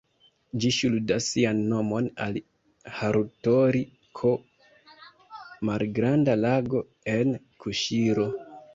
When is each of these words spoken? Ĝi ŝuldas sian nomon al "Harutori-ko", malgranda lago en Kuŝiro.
Ĝi 0.61 0.69
ŝuldas 0.77 1.27
sian 1.33 1.59
nomon 1.73 2.07
al 2.25 2.39
"Harutori-ko", 3.01 4.33
malgranda 5.71 6.39
lago 6.45 6.87
en 7.19 7.41
Kuŝiro. 7.65 8.31